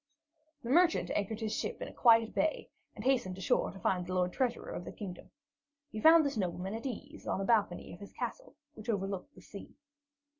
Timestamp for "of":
4.71-4.83, 7.93-7.99